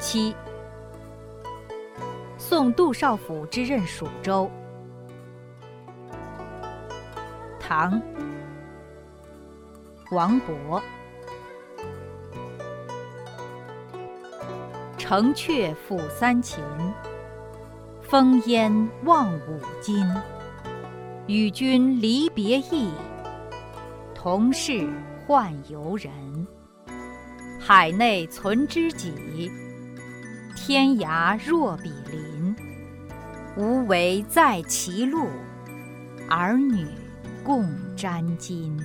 [0.00, 0.34] 七，
[2.38, 4.50] 送杜少府之任蜀州。
[7.60, 8.00] 唐，
[10.10, 10.80] 王勃。
[14.96, 16.64] 城阙辅三秦，
[18.00, 18.72] 风烟
[19.04, 20.06] 望五津。
[21.26, 22.90] 与君离别意，
[24.14, 24.88] 同是
[25.26, 26.10] 宦游人。
[27.60, 29.48] 海内存知己，
[30.70, 32.54] 天涯若比邻。
[33.56, 35.26] 无为在歧路，
[36.28, 36.86] 儿女
[37.42, 38.80] 共沾巾。